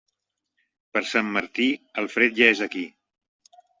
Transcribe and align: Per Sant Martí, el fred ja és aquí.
Per 0.95 1.03
Sant 1.09 1.29
Martí, 1.35 1.67
el 2.05 2.09
fred 2.15 2.37
ja 2.41 2.49
és 2.55 2.63
aquí. 2.69 2.87